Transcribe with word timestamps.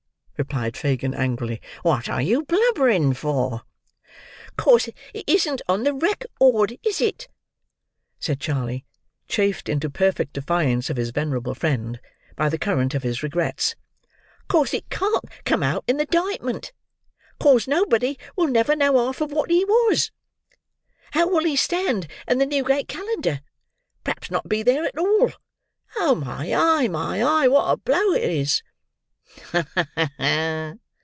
replied 0.43 0.75
Fagin 0.75 1.13
angrily; 1.13 1.61
"what 1.83 2.09
are 2.09 2.23
you 2.23 2.43
blubbering 2.45 3.13
for?" 3.13 3.61
"'Cause 4.57 4.87
it 4.87 5.23
isn't 5.29 5.61
on 5.69 5.83
the 5.83 5.93
rec 5.93 6.25
ord, 6.39 6.79
is 6.83 6.99
it?" 6.99 7.27
said 8.19 8.39
Charley, 8.41 8.83
chafed 9.27 9.69
into 9.69 9.87
perfect 9.87 10.33
defiance 10.33 10.89
of 10.89 10.97
his 10.97 11.11
venerable 11.11 11.53
friend 11.53 11.99
by 12.35 12.49
the 12.49 12.57
current 12.57 12.95
of 12.95 13.03
his 13.03 13.21
regrets; 13.21 13.75
"'cause 14.47 14.73
it 14.73 14.89
can't 14.89 15.23
come 15.45 15.61
out 15.61 15.83
in 15.87 15.97
the 15.97 16.07
'dictment; 16.07 16.71
'cause 17.39 17.67
nobody 17.67 18.17
will 18.35 18.47
never 18.47 18.75
know 18.75 18.97
half 19.05 19.21
of 19.21 19.31
what 19.31 19.51
he 19.51 19.63
was. 19.63 20.09
How 21.11 21.29
will 21.29 21.43
he 21.43 21.55
stand 21.55 22.07
in 22.27 22.39
the 22.39 22.47
Newgate 22.47 22.87
Calendar? 22.87 23.41
P'raps 24.03 24.31
not 24.31 24.49
be 24.49 24.63
there 24.63 24.85
at 24.85 24.97
all. 24.97 25.33
Oh, 25.97 26.15
my 26.15 26.51
eye, 26.51 26.87
my 26.87 27.21
eye, 27.23 27.47
wot 27.47 27.73
a 27.73 27.77
blow 27.77 28.13
it 28.13 28.23
is!" 28.23 28.63
"Ha! 29.53 29.65
ha!" 29.97 30.73